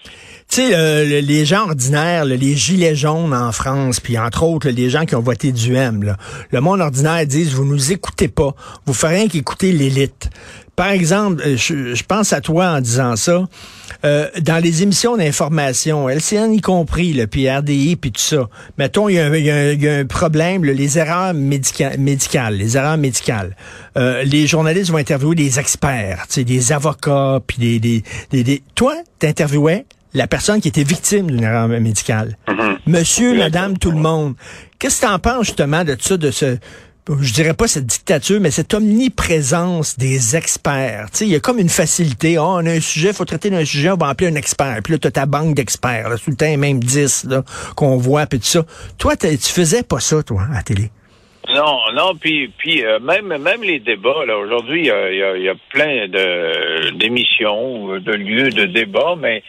Tu 0.49 0.61
sais, 0.61 0.69
euh, 0.73 1.19
les 1.21 1.45
gens 1.45 1.67
ordinaires, 1.67 2.23
les 2.23 2.55
gilets 2.55 2.95
jaunes 2.95 3.33
en 3.33 3.51
France, 3.51 3.99
puis 3.99 4.17
entre 4.17 4.43
autres, 4.43 4.69
les 4.69 4.89
gens 4.89 5.05
qui 5.05 5.13
ont 5.15 5.21
voté 5.21 5.51
du 5.51 5.75
M, 5.75 6.15
le 6.51 6.61
monde 6.61 6.79
ordinaire 6.79 7.25
disent, 7.25 7.53
vous 7.53 7.65
nous 7.65 7.91
écoutez 7.91 8.29
pas, 8.29 8.55
vous 8.85 8.93
ferez 8.93 9.15
rien 9.15 9.27
qu'écouter 9.27 9.73
l'élite. 9.73 10.29
Par 10.77 10.87
exemple, 10.87 11.43
euh, 11.45 11.57
je, 11.57 12.01
pense 12.03 12.31
à 12.31 12.39
toi 12.39 12.67
en 12.67 12.81
disant 12.81 13.17
ça, 13.17 13.45
euh, 14.05 14.29
dans 14.39 14.63
les 14.63 14.83
émissions 14.83 15.17
d'information, 15.17 16.07
LCN 16.07 16.53
y 16.53 16.61
compris, 16.61 17.11
le 17.11 17.27
puis 17.27 17.49
RDI, 17.49 17.97
puis 17.97 18.13
tout 18.13 18.21
ça, 18.21 18.47
mettons, 18.77 19.09
il 19.09 19.15
y, 19.15 19.19
a, 19.19 19.99
un 19.99 20.05
problème, 20.05 20.63
les 20.63 20.97
erreurs 20.97 21.33
médicales, 21.33 22.55
les 22.55 22.77
erreurs 22.77 22.97
médicales. 22.97 23.55
les 23.97 24.47
journalistes 24.47 24.91
vont 24.91 24.97
interviewer 24.97 25.35
des 25.35 25.59
experts, 25.59 26.25
des 26.37 26.71
avocats, 26.71 27.41
puis 27.45 27.57
des, 27.57 27.79
des, 27.79 28.03
des, 28.31 28.43
des... 28.43 28.63
Toi, 28.75 28.95
t'interviewais 29.19 29.85
la 30.17 30.27
personne 30.27 30.61
qui 30.61 30.67
était 30.67 30.83
victime 30.83 31.29
d'une 31.29 31.43
erreur 31.43 31.67
médicale. 31.67 32.37
Mhm. 32.47 32.77
Monsieur, 32.87 33.37
madame, 33.37 33.77
tout 33.77 33.91
le 33.91 33.97
monde. 33.97 34.35
Qu'est-ce 34.79 35.01
que 35.01 35.07
tu 35.07 35.11
en 35.11 35.19
penses 35.19 35.47
justement 35.47 35.83
de 35.83 35.95
ça, 35.99 36.17
de 36.17 36.31
ce, 36.31 36.57
je 37.21 37.33
dirais 37.33 37.53
pas 37.53 37.67
cette 37.67 37.85
dictature, 37.85 38.39
mais 38.41 38.51
cette 38.51 38.73
omniprésence 38.73 39.97
des 39.97 40.35
experts? 40.35 41.07
il 41.21 41.27
y 41.27 41.35
a 41.35 41.39
comme 41.39 41.59
une 41.59 41.69
facilité. 41.69 42.37
Oh, 42.37 42.43
on 42.47 42.65
a 42.65 42.71
un 42.71 42.81
sujet, 42.81 43.13
faut 43.13 43.25
traiter 43.25 43.49
d'un 43.49 43.65
sujet, 43.65 43.91
on 43.91 43.97
va 43.97 44.09
appeler 44.09 44.29
un 44.29 44.35
expert. 44.35 44.77
Puis 44.83 44.93
là, 44.93 44.99
tu 44.99 45.07
as 45.07 45.11
ta 45.11 45.25
banque 45.25 45.55
d'experts, 45.55 46.09
tout 46.23 46.31
le 46.31 46.35
temps, 46.35 46.57
même 46.57 46.79
10 46.79 47.27
qu'on 47.75 47.97
voit, 47.97 48.25
puis 48.25 48.39
tout 48.39 48.45
ça. 48.45 48.63
Toi, 48.97 49.15
tu 49.15 49.37
faisais 49.37 49.83
pas 49.83 49.99
ça, 49.99 50.21
toi, 50.23 50.43
à 50.51 50.55
la 50.55 50.63
télé? 50.63 50.89
Non, 51.53 51.79
non, 51.93 52.13
puis 52.19 52.51
puis 52.57 52.85
euh, 52.85 52.99
même 52.99 53.27
même 53.37 53.63
les 53.63 53.79
débats 53.79 54.25
là 54.25 54.37
aujourd'hui 54.37 54.81
il 54.81 54.85
y 54.87 54.91
a, 54.91 55.37
y 55.37 55.47
a, 55.47 55.55
plein 55.69 56.09
de 56.09 56.91
d'émissions, 56.97 57.99
de 57.99 58.11
lieux 58.11 58.49
de 58.49 58.65
débat, 58.65 59.15
mais 59.17 59.43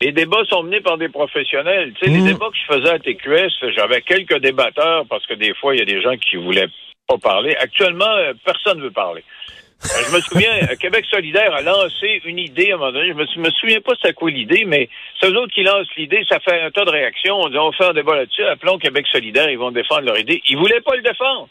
les 0.00 0.12
débats 0.12 0.44
sont 0.48 0.62
menés 0.62 0.80
par 0.80 0.96
des 0.96 1.08
professionnels. 1.08 1.92
Tu 1.94 2.04
sais, 2.04 2.10
les 2.10 2.20
mmh. 2.20 2.26
débats 2.26 2.50
que 2.50 2.56
je 2.56 2.74
faisais 2.74 2.90
à 2.90 2.98
TQS, 2.98 3.72
j'avais 3.74 4.00
quelques 4.02 4.38
débatteurs 4.38 5.04
parce 5.08 5.26
que 5.26 5.34
des 5.34 5.54
fois, 5.54 5.74
il 5.74 5.78
y 5.78 5.82
a 5.82 5.84
des 5.84 6.00
gens 6.00 6.16
qui 6.16 6.36
voulaient 6.36 6.68
pas 7.08 7.18
parler. 7.18 7.56
Actuellement, 7.58 8.04
euh, 8.04 8.32
personne 8.44 8.78
ne 8.78 8.84
veut 8.84 8.90
parler. 8.90 9.24
Euh, 9.84 9.88
je 10.08 10.14
me 10.14 10.20
souviens, 10.20 10.52
euh, 10.70 10.76
Québec 10.76 11.04
solidaire 11.10 11.52
a 11.52 11.62
lancé 11.62 12.20
une 12.24 12.38
idée 12.38 12.70
à 12.70 12.74
un 12.74 12.78
moment 12.78 12.92
donné. 12.92 13.08
Je 13.08 13.14
me, 13.14 13.46
me 13.46 13.50
souviens 13.50 13.80
pas 13.80 13.92
c'est 14.02 14.12
quoi 14.12 14.30
l'idée, 14.30 14.64
mais 14.66 14.88
c'est 15.20 15.30
eux 15.30 15.36
autres 15.36 15.52
qui 15.52 15.62
lancent 15.62 15.94
l'idée. 15.96 16.24
Ça 16.28 16.38
fait 16.40 16.60
un 16.60 16.70
tas 16.70 16.84
de 16.84 16.90
réactions. 16.90 17.36
On 17.40 17.48
dit 17.48 17.58
on 17.58 17.72
fait 17.72 17.86
un 17.86 17.92
débat 17.92 18.16
là-dessus. 18.16 18.44
Appelons 18.44 18.78
Québec 18.78 19.06
solidaire. 19.10 19.50
Ils 19.50 19.58
vont 19.58 19.70
défendre 19.70 20.02
leur 20.02 20.18
idée. 20.18 20.42
Ils 20.48 20.58
voulaient 20.58 20.80
pas 20.80 20.94
le 20.96 21.02
défendre. 21.02 21.48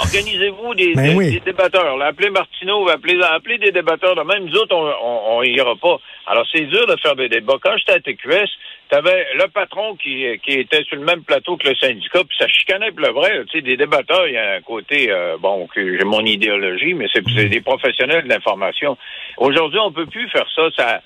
Organisez-vous 0.00 0.74
des, 0.74 0.94
ben 0.94 1.40
débatteurs. 1.44 2.00
appelez 2.02 2.30
Martineau, 2.30 2.88
appelez, 2.88 3.20
appelez 3.22 3.58
des 3.58 3.70
débatteurs. 3.70 4.16
De 4.16 4.22
même, 4.22 4.44
nous 4.44 4.56
autres, 4.56 4.74
on 4.74 5.42
n'y 5.42 5.50
ira 5.50 5.76
pas. 5.76 5.98
Alors, 6.26 6.44
c'est 6.52 6.64
dur 6.64 6.86
de 6.86 6.96
faire 7.00 7.16
des 7.16 7.28
débats. 7.28 7.58
Quand 7.62 7.76
j'étais 7.76 7.92
à 7.92 8.00
TQS, 8.00 8.48
avais 8.90 9.26
le 9.34 9.48
patron 9.48 9.96
qui, 9.96 10.24
qui 10.42 10.52
était 10.52 10.82
sur 10.84 10.96
le 10.96 11.04
même 11.04 11.22
plateau 11.22 11.56
que 11.56 11.68
le 11.68 11.74
syndicat, 11.76 12.24
puis 12.24 12.36
ça 12.38 12.48
chicanait 12.48 12.90
pour 12.90 13.06
le 13.06 13.12
vrai. 13.12 13.44
Tu 13.50 13.58
sais, 13.58 13.62
des 13.62 13.76
débatteurs, 13.76 14.26
il 14.26 14.34
y 14.34 14.38
a 14.38 14.54
un 14.54 14.60
côté, 14.60 15.10
euh, 15.10 15.36
bon, 15.38 15.68
j'ai 15.74 16.04
mon 16.04 16.24
idéologie, 16.24 16.94
mais 16.94 17.06
c'est 17.12 17.22
des 17.22 17.60
professionnels 17.60 18.24
de 18.24 18.28
l'information. 18.28 18.96
Aujourd'hui, 19.36 19.78
on 19.80 19.92
peut 19.92 20.06
plus 20.06 20.28
faire 20.30 20.46
ça. 20.54 20.68
ça. 20.76 21.02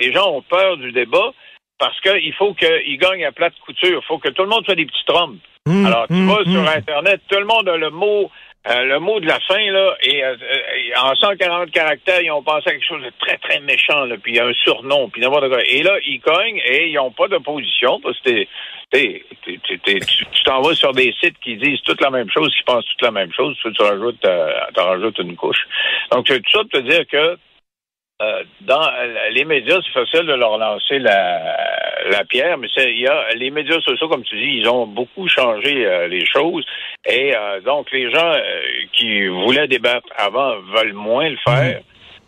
Les 0.00 0.12
gens 0.12 0.30
ont 0.32 0.42
peur 0.42 0.76
du 0.76 0.92
débat 0.92 1.32
parce 1.82 2.00
qu'il 2.00 2.32
faut 2.34 2.54
qu'ils 2.54 2.96
gagnent 2.96 3.24
à 3.24 3.32
plate 3.32 3.54
couture. 3.66 4.00
Il 4.00 4.06
faut 4.06 4.18
que 4.18 4.28
tout 4.28 4.42
le 4.42 4.48
monde 4.48 4.64
soit 4.64 4.76
des 4.76 4.86
petits 4.86 5.04
trompes. 5.04 5.34
Mmh, 5.66 5.86
Alors, 5.86 6.06
tu 6.06 6.14
mmh, 6.14 6.28
vas 6.28 6.44
sur 6.44 6.62
mmh. 6.62 6.76
Internet, 6.76 7.20
tout 7.28 7.38
le 7.40 7.44
monde 7.44 7.68
a 7.68 7.76
le 7.76 7.90
mot 7.90 8.30
euh, 8.70 8.84
le 8.84 9.00
mot 9.00 9.18
de 9.18 9.26
la 9.26 9.40
fin, 9.40 9.58
là, 9.72 9.96
et 10.04 10.22
euh, 10.22 10.36
en 11.02 11.16
140 11.16 11.72
caractères, 11.72 12.20
ils 12.22 12.30
ont 12.30 12.44
pensé 12.44 12.68
à 12.68 12.72
quelque 12.74 12.86
chose 12.86 13.02
de 13.02 13.10
très, 13.18 13.36
très 13.38 13.58
méchant, 13.58 14.04
là, 14.04 14.14
puis 14.22 14.38
un 14.38 14.52
surnom, 14.52 15.08
puis 15.08 15.20
n'importe 15.20 15.48
quoi. 15.48 15.64
Et 15.66 15.82
là, 15.82 15.98
ils 16.06 16.20
cognent 16.20 16.62
et 16.64 16.86
ils 16.86 16.94
n'ont 16.94 17.10
pas 17.10 17.26
d'opposition, 17.26 17.98
parce 18.00 18.20
que 18.20 18.46
tu 18.92 20.44
t'en 20.44 20.60
vas 20.60 20.76
sur 20.76 20.92
des 20.92 21.12
sites 21.20 21.40
qui 21.42 21.56
disent 21.56 21.82
toute 21.82 22.00
la 22.00 22.10
même 22.10 22.30
chose, 22.30 22.54
qui 22.56 22.62
pensent 22.62 22.86
toute 22.86 23.02
la 23.02 23.10
même 23.10 23.32
chose, 23.32 23.58
tu 23.60 23.82
rajoutes, 23.82 24.20
tu 24.20 24.80
rajoutes 24.80 25.18
une 25.18 25.34
couche. 25.34 25.66
Donc, 26.12 26.26
tout 26.26 26.34
ça 26.52 26.60
pour 26.60 26.68
te 26.68 26.78
dire 26.78 27.04
que 27.10 27.36
euh, 28.22 28.42
dans 28.60 28.88
les 29.30 29.44
médias, 29.44 29.78
c'est 29.84 30.00
facile 30.00 30.26
de 30.26 30.34
leur 30.34 30.56
lancer 30.58 30.98
la, 30.98 32.24
pierre, 32.28 32.56
mais 32.56 32.68
il 32.76 33.00
y 33.00 33.06
a 33.06 33.34
les 33.34 33.50
médias 33.50 33.80
sociaux, 33.80 34.08
comme 34.08 34.22
tu 34.22 34.36
dis, 34.36 34.58
ils 34.58 34.68
ont 34.68 34.86
beaucoup 34.86 35.28
changé 35.28 35.84
euh, 35.84 36.08
les 36.08 36.24
choses. 36.24 36.64
Et 37.04 37.34
euh, 37.34 37.60
donc, 37.60 37.90
les 37.90 38.10
gens 38.10 38.32
qui 38.92 39.26
voulaient 39.26 39.66
débattre 39.66 40.06
avant 40.16 40.56
veulent 40.74 40.92
moins 40.92 41.28
le 41.28 41.36
faire. 41.44 41.80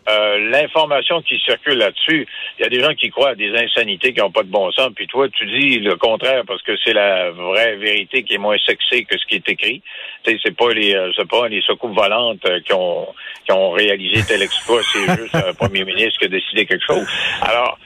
Euh, 0.07 0.37
l'information 0.51 1.23
qui 1.23 1.39
circule 1.39 1.79
là-dessus, 1.79 2.27
il 2.59 2.63
y 2.63 2.65
a 2.65 2.69
des 2.69 2.79
gens 2.79 2.93
qui 2.93 3.09
croient 3.09 3.29
à 3.29 3.35
des 3.35 3.51
insanités 3.55 4.13
qui 4.13 4.19
n'ont 4.19 4.29
pas 4.29 4.43
de 4.43 4.49
bon 4.49 4.71
sens, 4.71 4.91
puis 4.95 5.07
toi, 5.07 5.27
tu 5.29 5.45
dis 5.47 5.79
le 5.79 5.95
contraire 5.95 6.43
parce 6.45 6.61
que 6.61 6.73
c'est 6.83 6.93
la 6.93 7.31
vraie 7.31 7.75
vérité 7.77 8.21
qui 8.21 8.35
est 8.35 8.39
moins 8.39 8.57
sexée 8.67 9.03
que 9.05 9.17
ce 9.17 9.25
qui 9.25 9.35
est 9.35 9.49
écrit. 9.49 9.81
c'est 10.23 10.55
pas 10.55 10.71
les, 10.73 10.93
euh, 10.93 11.11
c'est 11.15 11.27
pas 11.27 11.47
les 11.47 11.61
soucoupes 11.61 11.95
volantes 11.95 12.45
euh, 12.45 12.59
qui 12.59 12.73
ont, 12.73 13.07
qui 13.45 13.51
ont 13.51 13.71
réalisé 13.71 14.21
tel 14.27 14.43
exploit, 14.43 14.81
c'est 14.93 15.15
juste 15.17 15.33
un 15.33 15.53
premier 15.53 15.83
ministre 15.83 16.19
qui 16.19 16.25
a 16.25 16.29
décidé 16.29 16.67
quelque 16.67 16.85
chose. 16.85 17.07
Alors, 17.41 17.79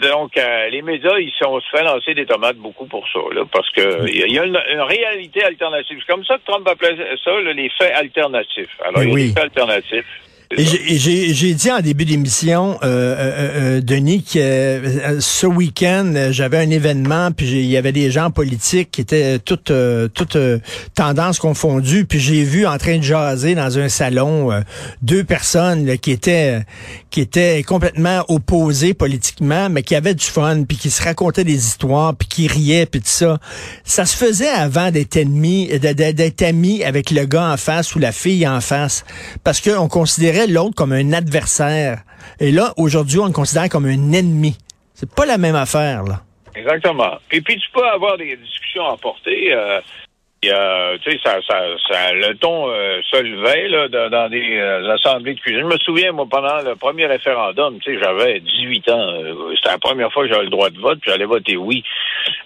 donc, 0.00 0.36
les 0.70 0.82
médias, 0.82 1.18
ils 1.18 1.32
sont 1.36 1.58
se 1.58 1.68
fait 1.76 1.82
lancer 1.82 2.14
des 2.14 2.24
tomates 2.24 2.56
beaucoup 2.56 2.86
pour 2.86 3.04
ça, 3.08 3.18
là, 3.34 3.42
parce 3.50 3.68
que 3.70 4.08
il 4.08 4.32
y 4.32 4.38
a 4.38 4.44
une, 4.44 4.56
réalité 4.56 5.42
alternative. 5.42 5.98
C'est 5.98 6.12
comme 6.12 6.24
ça 6.24 6.38
que 6.38 6.44
Trump 6.46 6.66
appelait 6.68 6.96
ça, 7.24 7.40
les 7.40 7.68
faits 7.70 7.92
alternatifs. 7.92 8.78
Alors, 8.84 9.02
il 9.02 9.10
y 9.10 9.12
a 9.12 9.16
des 9.16 9.32
faits 9.32 9.42
alternatifs. 9.42 10.06
J'ai 10.56 11.54
dit 11.54 11.70
en 11.70 11.80
début 11.80 12.04
d'émission, 12.04 12.78
euh, 12.82 12.86
euh, 12.86 13.76
euh, 13.76 13.80
Denis, 13.80 14.22
que 14.22 15.18
ce 15.20 15.46
week-end, 15.46 16.28
j'avais 16.30 16.58
un 16.58 16.70
événement, 16.70 17.32
puis 17.32 17.46
il 17.46 17.66
y 17.66 17.76
avait 17.76 17.92
des 17.92 18.10
gens 18.10 18.30
politiques 18.30 18.90
qui 18.92 19.00
étaient 19.00 19.38
toutes, 19.38 19.72
toutes 20.14 20.38
tendances 20.94 21.38
confondues, 21.38 22.04
puis 22.04 22.20
j'ai 22.20 22.44
vu 22.44 22.66
en 22.66 22.78
train 22.78 22.98
de 22.98 23.02
jaser 23.02 23.54
dans 23.54 23.78
un 23.78 23.88
salon 23.88 24.50
deux 25.02 25.24
personnes 25.24 25.98
qui 25.98 26.12
étaient 26.12 26.62
qui 27.10 27.20
étaient 27.20 27.62
complètement 27.62 28.24
opposées 28.26 28.92
politiquement, 28.92 29.70
mais 29.70 29.84
qui 29.84 29.94
avaient 29.94 30.14
du 30.14 30.24
fun, 30.24 30.64
puis 30.64 30.76
qui 30.76 30.90
se 30.90 31.00
racontaient 31.00 31.44
des 31.44 31.68
histoires, 31.68 32.12
puis 32.16 32.26
qui 32.26 32.46
riaient, 32.48 32.86
puis 32.86 33.00
tout 33.00 33.06
ça. 33.06 33.38
Ça 33.84 34.04
se 34.04 34.16
faisait 34.16 34.48
avant 34.48 34.90
d'être 34.90 35.16
ennemi, 35.16 35.68
d'être 35.78 36.42
ami 36.42 36.82
avec 36.82 37.12
le 37.12 37.24
gars 37.24 37.52
en 37.52 37.56
face 37.56 37.94
ou 37.94 38.00
la 38.00 38.10
fille 38.10 38.46
en 38.48 38.60
face, 38.60 39.04
parce 39.44 39.60
qu'on 39.60 39.86
considérait 39.86 40.43
l'autre 40.46 40.74
comme 40.74 40.92
un 40.92 41.12
adversaire. 41.12 42.02
Et 42.40 42.50
là, 42.50 42.72
aujourd'hui, 42.76 43.18
on 43.18 43.26
le 43.26 43.32
considère 43.32 43.68
comme 43.68 43.86
un 43.86 44.12
ennemi. 44.12 44.56
C'est 44.94 45.12
pas 45.12 45.26
la 45.26 45.38
même 45.38 45.56
affaire, 45.56 46.04
là. 46.04 46.20
Exactement. 46.54 47.18
Et 47.32 47.40
puis, 47.40 47.56
tu 47.56 47.68
peux 47.72 47.84
avoir 47.84 48.16
des 48.16 48.36
discussions 48.36 48.86
à 48.86 48.96
porter. 48.96 49.52
Euh, 50.50 50.98
tu 50.98 51.10
sais, 51.10 51.18
ça, 51.24 51.38
ça, 51.46 52.12
le 52.12 52.34
ton 52.34 52.68
euh, 52.68 53.00
se 53.10 53.16
levait 53.16 53.68
là, 53.68 53.88
dans, 53.88 54.28
des 54.28 54.56
euh, 54.56 54.94
assemblées 54.94 55.34
de 55.34 55.40
cuisine. 55.40 55.60
Je 55.60 55.66
me 55.66 55.78
souviens, 55.78 56.12
moi, 56.12 56.26
pendant 56.28 56.60
le 56.60 56.74
premier 56.76 57.06
référendum, 57.06 57.78
tu 57.80 57.94
sais, 57.94 58.00
j'avais 58.02 58.40
18 58.40 58.88
ans. 58.90 59.12
C'était 59.56 59.70
la 59.70 59.78
première 59.78 60.12
fois 60.12 60.24
que 60.24 60.32
j'avais 60.32 60.44
le 60.44 60.50
droit 60.50 60.70
de 60.70 60.78
vote, 60.78 60.98
puis 61.00 61.10
j'allais 61.10 61.24
voter 61.24 61.56
oui. 61.56 61.82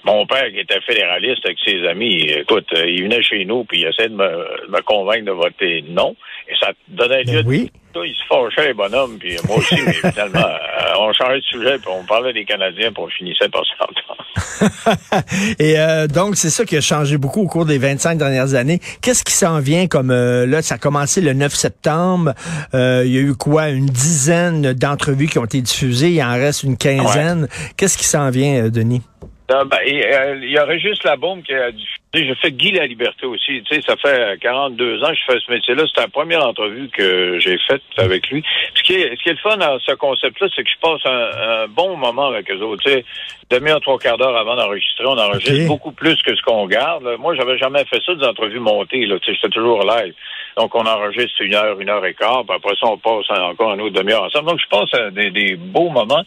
Mon 0.05 0.27
père, 0.27 0.51
qui 0.51 0.61
était 0.61 0.81
fédéraliste 0.81 1.45
avec 1.45 1.59
ses 1.65 1.87
amis, 1.87 2.31
écoute, 2.31 2.69
il 2.73 3.03
venait 3.05 3.23
chez 3.23 3.45
nous, 3.45 3.65
puis 3.65 3.81
il 3.81 3.87
essayait 3.87 4.09
de 4.09 4.15
me, 4.15 4.69
me 4.69 4.81
convaincre 4.83 5.25
de 5.25 5.33
voter 5.33 5.85
non. 5.89 6.15
Et 6.49 6.55
ça 6.61 6.73
donnait 6.89 7.25
lieu 7.25 7.43
ben 7.43 7.69
oui. 7.97 8.11
Il 8.11 8.15
se 8.15 8.27
fâchait, 8.29 8.69
les 8.69 8.75
bonhommes, 8.75 9.19
puis 9.19 9.37
moi 9.47 9.57
aussi, 9.59 9.77
mais 9.85 9.93
finalement, 10.13 10.39
euh, 10.39 11.01
on 11.01 11.13
changeait 11.13 11.41
de 11.41 11.45
sujet, 11.45 11.79
puis 11.79 11.89
on 11.91 12.05
parlait 12.05 12.33
des 12.33 12.45
Canadiens, 12.45 12.93
puis 12.93 13.03
on 13.05 13.09
finissait 13.09 13.49
par 13.49 13.63
s'entendre. 13.67 15.25
Et 15.59 15.79
euh, 15.79 16.07
donc, 16.07 16.37
c'est 16.37 16.51
ça 16.51 16.65
qui 16.65 16.77
a 16.77 16.81
changé 16.81 17.19
beaucoup 17.19 17.43
au 17.43 17.47
cours 17.47 17.67
des 17.67 17.79
25 17.79 18.19
dernières 18.19 18.55
années. 18.55 18.81
Qu'est-ce 19.01 19.25
qui 19.25 19.33
s'en 19.33 19.59
vient 19.61 19.87
comme, 19.87 20.11
euh, 20.11 20.47
là, 20.47 20.63
ça 20.63 20.77
a 20.77 20.79
commencé 20.79 21.21
le 21.21 21.33
9 21.33 21.55
septembre, 21.55 22.35
il 22.73 23.09
y 23.09 23.19
a 23.19 23.21
eu 23.21 23.35
quoi, 23.35 23.69
une 23.69 23.87
dizaine 23.87 24.73
d'entrevues 24.73 25.27
qui 25.27 25.39
ont 25.39 25.45
été 25.45 25.61
diffusées, 25.61 26.11
il 26.11 26.23
en 26.23 26.33
reste 26.33 26.63
une 26.63 26.77
quinzaine. 26.77 27.49
Qu'est-ce 27.77 27.99
qui 27.99 28.05
s'en 28.05 28.31
vient, 28.31 28.69
Denis? 28.69 29.03
Ah, 29.51 29.65
ben, 29.65 29.79
il 29.87 30.51
y 30.51 30.59
aurait 30.59 30.79
juste 30.79 31.05
la 31.05 31.17
bombe 31.17 31.43
qui 31.43 31.55
a 31.55 31.71
diffusé 31.71 31.99
je 32.15 32.35
fais 32.41 32.51
Guy 32.51 32.73
la 32.73 32.87
liberté 32.87 33.27
aussi. 33.27 33.63
Tu 33.63 33.75
sais, 33.75 33.83
ça 33.87 33.97
fait 33.97 34.39
42 34.41 35.03
ans 35.03 35.09
que 35.09 35.15
je 35.15 35.33
fais 35.33 35.39
ce 35.45 35.51
métier-là. 35.51 35.85
C'était 35.87 36.03
la 36.03 36.09
première 36.09 36.47
entrevue 36.47 36.89
que 36.89 37.39
j'ai 37.39 37.59
faite 37.67 37.83
avec 37.97 38.31
lui. 38.31 38.43
Ce 38.75 38.83
qui 38.83 38.95
est, 38.95 39.17
ce 39.17 39.23
qui 39.23 39.29
est 39.29 39.33
le 39.33 39.39
fun 39.39 39.57
dans 39.57 39.79
ce 39.81 39.93
concept-là, 39.93 40.49
c'est 40.55 40.63
que 40.63 40.71
je 40.71 40.81
passe 40.81 41.01
un, 41.05 41.67
bon 41.69 41.97
moment 41.97 42.29
avec 42.29 42.51
eux 42.51 42.61
autres. 42.61 42.83
Tu 42.85 42.93
sais, 42.93 43.05
demi-heure, 43.51 43.81
trois 43.81 43.99
quarts 43.99 44.19
d'heure 44.19 44.37
avant 44.37 44.57
d'enregistrer, 44.57 45.07
on 45.07 45.19
enregistre 45.19 45.67
beaucoup 45.67 45.93
plus 45.93 46.21
que 46.23 46.35
ce 46.35 46.43
qu'on 46.43 46.67
garde. 46.67 47.05
Moi, 47.19 47.35
j'avais 47.35 47.59
jamais 47.59 47.85
fait 47.85 48.01
ça 48.05 48.15
des 48.15 48.25
entrevues 48.25 48.61
montées. 48.61 49.07
Là. 49.07 49.19
Tu 49.19 49.27
sais, 49.27 49.35
j'étais 49.35 49.55
toujours 49.55 49.85
live. 49.85 50.15
Donc, 50.59 50.75
on 50.75 50.85
enregistre 50.85 51.41
une 51.41 51.55
heure, 51.55 51.79
une 51.79 51.89
heure 51.89 52.05
et 52.05 52.15
quart, 52.15 52.45
puis 52.45 52.57
après 52.57 52.75
ça, 52.81 52.89
on 52.89 52.99
passe 52.99 53.31
encore 53.31 53.71
un 53.71 53.79
autre 53.79 53.95
demi-heure 53.95 54.25
ensemble. 54.25 54.51
Donc, 54.51 54.61
je 54.61 54.69
passe 54.69 55.13
des, 55.13 55.31
des 55.31 55.55
beaux 55.55 55.89
moments. 55.89 56.25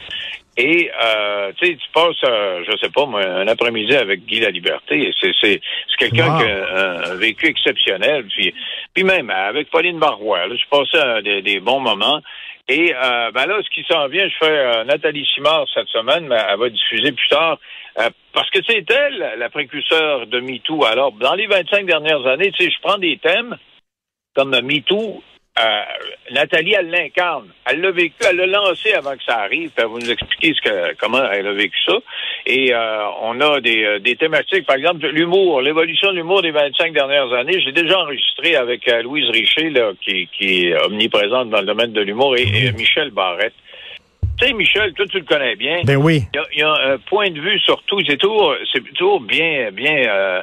Et 0.56 0.90
euh, 1.04 1.52
tu 1.58 1.66
sais, 1.66 1.76
tu 1.76 1.90
passes, 1.94 2.24
euh, 2.24 2.64
je 2.66 2.78
sais 2.78 2.90
pas, 2.90 3.06
moi, 3.06 3.22
un 3.26 3.48
après-midi 3.48 3.94
avec 3.94 4.26
Guy 4.26 4.40
La 4.40 4.52
Liberté. 4.52 5.14
C'est 5.20 5.34
c'est 5.42 5.60
quelqu'un 5.98 6.38
qui 6.38 6.44
a 6.46 7.12
un, 7.12 7.16
vécu 7.16 7.48
exceptionnel. 7.48 8.26
Puis, 8.26 8.54
puis 8.94 9.04
même 9.04 9.30
avec 9.30 9.70
Pauline 9.70 9.98
Marois, 9.98 10.48
là, 10.48 10.56
je 10.56 10.68
passais 10.70 11.22
des, 11.24 11.42
des, 11.42 11.60
bons 11.60 11.82
moments. 11.82 12.22
Et 12.70 12.94
euh, 12.96 13.32
ben 13.32 13.48
là, 13.48 13.60
ce 13.62 13.70
qui 13.70 13.86
s'en 13.90 14.08
vient, 14.08 14.28
je 14.28 14.46
fais 14.46 14.50
euh, 14.50 14.84
Nathalie 14.86 15.26
Simard 15.26 15.66
cette 15.74 15.90
semaine, 15.90 16.28
mais 16.28 16.38
elle 16.50 16.60
va 16.60 16.70
diffuser 16.70 17.12
plus 17.12 17.28
tard. 17.28 17.58
Euh, 18.00 18.10
parce 18.34 18.50
que 18.50 18.60
c'est 18.66 18.90
elle, 18.90 19.34
la 19.38 19.50
précurseur 19.50 20.28
de 20.28 20.40
MeToo. 20.40 20.86
Alors, 20.86 21.12
dans 21.12 21.34
les 21.34 21.48
25 21.48 21.86
dernières 21.86 22.26
années, 22.26 22.52
tu 22.52 22.64
sais, 22.64 22.72
je 22.72 22.82
prends 22.82 22.98
des 22.98 23.18
thèmes 23.18 23.58
comme 24.34 24.60
MeToo 24.62 25.22
euh, 25.60 25.82
Nathalie, 26.32 26.74
elle 26.74 26.90
l'incarne. 26.90 27.48
Elle 27.66 27.82
l'a 27.82 27.92
vécu, 27.92 28.16
elle 28.28 28.38
l'a 28.38 28.48
lancé 28.48 28.94
avant 28.94 29.12
que 29.12 29.24
ça 29.26 29.40
arrive. 29.40 29.72
Elle 29.76 29.84
va 29.84 29.90
nous 29.90 30.12
expliquer 30.12 30.54
ce 30.54 30.62
que, 30.62 30.96
comment 30.98 31.30
elle 31.30 31.46
a 31.46 31.54
vécu 31.54 31.78
ça. 31.86 31.98
Et 32.46 32.74
euh, 32.74 33.06
on 33.22 33.40
a 33.42 33.60
des, 33.60 33.84
euh, 33.84 34.00
des 34.00 34.16
thématiques, 34.16 34.66
par 34.66 34.78
exemple, 34.78 35.08
l'humour, 35.08 35.62
l'évolution 35.62 36.12
de 36.12 36.18
l'humour 36.18 36.42
des 36.42 36.52
25 36.52 36.94
dernières 36.94 37.34
années. 37.34 37.60
J'ai 37.60 37.74
déjà 37.74 38.00
enregistré 38.00 38.56
avec 38.56 38.90
Louise 39.04 39.30
Richer, 39.30 39.70
là, 39.72 39.92
qui, 40.02 40.28
qui, 40.28 40.68
est 40.68 40.82
omniprésente 40.86 41.50
dans 41.50 41.60
le 41.60 41.66
domaine 41.66 41.92
de 41.92 42.02
l'humour, 42.02 42.38
et, 42.38 42.72
Michel 42.72 43.12
Barrette. 43.12 43.54
Tu 44.40 44.48
sais, 44.48 44.54
Michel, 44.54 44.94
toi, 44.94 45.06
tu 45.12 45.20
le 45.20 45.26
connais 45.26 45.56
bien. 45.58 45.82
Ben 45.84 45.98
oui. 45.98 46.24
Il 46.54 46.60
y 46.60 46.64
a, 46.64 46.74
un 46.94 46.98
point 46.98 47.30
de 47.30 47.40
vue 47.40 47.60
sur 47.60 47.84
tout. 47.84 48.00
C'est 48.08 48.18
toujours, 48.18 48.56
c'est 48.72 48.82
toujours 48.94 49.20
bien, 49.20 49.70
bien 49.72 50.42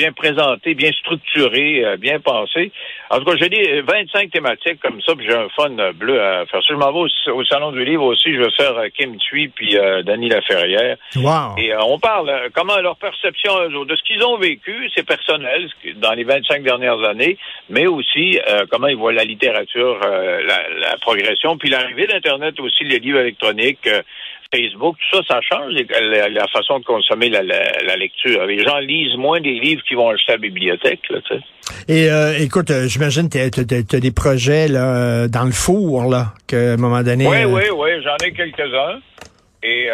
bien 0.00 0.12
présenté, 0.12 0.74
bien 0.74 0.92
structuré, 0.92 1.84
euh, 1.84 1.96
bien 1.98 2.20
pensé. 2.20 2.72
En 3.10 3.18
tout 3.18 3.24
cas, 3.26 3.36
j'ai 3.36 3.50
dit 3.50 3.62
25 3.86 4.30
thématiques 4.30 4.80
comme 4.80 5.02
ça, 5.02 5.14
puis 5.14 5.26
j'ai 5.28 5.36
un 5.36 5.48
fun 5.50 5.70
bleu 5.94 6.22
à 6.22 6.46
faire 6.46 6.62
ça. 6.62 6.68
Je 6.70 6.74
m'en 6.74 6.90
vais 6.90 7.10
au, 7.32 7.44
Salon 7.44 7.72
du 7.72 7.84
Livre 7.84 8.04
aussi, 8.04 8.32
je 8.32 8.40
vais 8.40 8.50
faire 8.52 8.78
euh, 8.78 8.88
Kim 8.96 9.18
Thuy 9.18 9.48
puis 9.48 9.76
euh, 9.76 10.02
Dany 10.02 10.30
Laferrière. 10.30 10.96
Wow. 11.16 11.58
Et 11.58 11.74
on 11.76 11.98
parle 11.98 12.32
comment 12.54 12.78
leur 12.78 12.96
perception 12.96 13.52
de 13.68 13.96
ce 13.96 14.02
qu'ils 14.04 14.24
ont 14.24 14.38
vécu, 14.38 14.90
c'est 14.94 15.06
personnel 15.06 15.68
dans 15.96 16.12
les 16.12 16.24
25 16.24 16.62
dernières 16.62 17.02
années, 17.04 17.36
mais 17.68 17.86
aussi 17.86 18.38
comment 18.70 18.86
ils 18.86 18.96
voient 18.96 19.12
la 19.12 19.24
littérature, 19.24 19.98
la, 20.00 20.68
la, 20.68 20.96
progression, 21.00 21.58
puis 21.58 21.68
l'arrivée 21.68 22.06
d'Internet 22.06 22.58
aussi, 22.60 22.84
les 22.84 22.98
livres 22.98 23.20
électroniques, 23.20 23.88
Facebook, 24.52 24.96
tout 24.98 25.16
ça, 25.16 25.22
ça 25.28 25.40
change 25.40 25.72
la, 25.74 26.46
façon 26.48 26.80
de 26.80 26.84
consommer 26.84 27.28
la, 27.28 27.96
lecture. 27.96 28.44
Les 28.46 28.62
gens 28.62 28.78
lisent 28.78 29.16
moins 29.16 29.40
des 29.40 29.58
livres 29.60 29.82
qui 29.86 29.94
vont 29.94 30.10
acheter 30.10 30.32
à 30.32 30.36
la 30.36 30.40
bibliothèque. 30.40 31.00
Là, 31.10 31.20
tu 31.22 31.36
sais. 31.36 31.42
Et 31.88 32.10
euh, 32.10 32.38
écoute, 32.38 32.70
euh, 32.70 32.88
j'imagine 32.88 33.28
que 33.28 33.48
tu 33.48 33.96
as, 33.96 34.00
des 34.00 34.10
projets 34.10 34.68
là, 34.68 34.96
euh, 34.96 35.28
dans 35.28 35.44
le 35.44 35.52
four, 35.52 36.10
là, 36.10 36.34
qu'à 36.46 36.74
un 36.74 36.76
moment 36.76 37.02
donné... 37.02 37.26
Oui, 37.26 37.44
oui, 37.44 37.62
oui, 37.74 37.90
j'en 38.02 38.16
ai 38.26 38.32
quelques-uns. 38.32 39.00
Et 39.62 39.90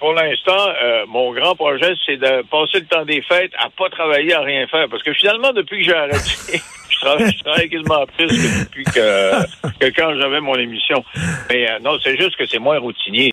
pour 0.00 0.14
l'instant, 0.14 0.66
mon 1.06 1.32
grand 1.32 1.54
projet, 1.54 1.94
c'est 2.04 2.16
de 2.16 2.42
passer 2.50 2.80
le 2.80 2.86
temps 2.86 3.04
des 3.04 3.22
fêtes 3.22 3.52
à 3.56 3.70
pas 3.70 3.88
travailler, 3.88 4.34
à 4.34 4.40
rien 4.40 4.66
faire. 4.66 4.88
Parce 4.90 5.04
que 5.04 5.12
finalement, 5.12 5.52
depuis 5.52 5.78
que 5.78 5.84
j'ai 5.84 5.94
arrêté, 5.94 6.60
je, 6.90 6.98
travaille, 6.98 7.30
je 7.30 7.44
travaille 7.44 7.68
quasiment 7.68 8.04
plus 8.16 8.26
que 8.26 8.64
depuis 8.64 8.84
que, 8.84 9.78
que 9.78 9.86
quand 9.94 10.12
j'avais 10.20 10.40
mon 10.40 10.56
émission. 10.56 11.04
Mais 11.48 11.68
non, 11.84 11.98
c'est 12.02 12.16
juste 12.16 12.34
que 12.34 12.46
c'est 12.46 12.58
moins 12.58 12.80
routinier. 12.80 13.24